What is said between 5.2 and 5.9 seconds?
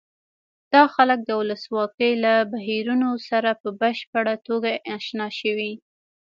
شوي.